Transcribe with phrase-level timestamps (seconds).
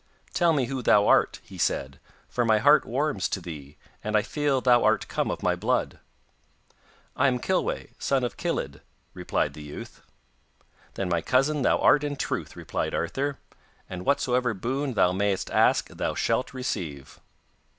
[0.33, 4.23] 'Tell me who thou art,' he said, 'for my heart warms to thee, and I
[4.23, 5.99] feel thou art come of my blood.'
[7.15, 8.81] 'I am Kilweh, son of Kilydd,'
[9.13, 10.01] replied the youth.
[10.95, 13.37] 'Then my cousin thou art in truth,' replied Arthur,
[13.87, 17.19] 'and whatsoever boon thou mayest ask thou shalt receive.